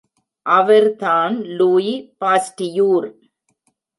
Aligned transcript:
அவர்தான் 0.45 1.35
Louis 1.57 1.93
Pasteur! 2.21 3.07